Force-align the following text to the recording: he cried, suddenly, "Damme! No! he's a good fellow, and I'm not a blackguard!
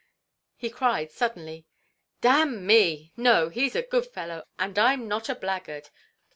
he 0.55 0.67
cried, 0.71 1.11
suddenly, 1.11 1.67
"Damme! 2.21 3.11
No! 3.15 3.49
he's 3.49 3.75
a 3.75 3.83
good 3.83 4.07
fellow, 4.07 4.45
and 4.57 4.79
I'm 4.79 5.07
not 5.07 5.29
a 5.29 5.35
blackguard! 5.35 5.89